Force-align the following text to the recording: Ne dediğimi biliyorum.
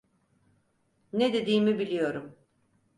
Ne 1.13 1.33
dediğimi 1.33 1.79
biliyorum. 1.79 2.35